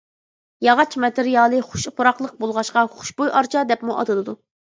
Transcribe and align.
ياغاچ 0.67 0.95
ماتېرىيالى 1.03 1.59
خۇش 1.67 1.83
پۇراقلىق 1.99 2.33
بولغاچقا، 2.45 2.85
«خۇشبۇي 2.97 3.31
ئارچا» 3.41 3.63
دەپمۇ 3.73 3.99
ئاتىلىدۇ. 4.01 4.35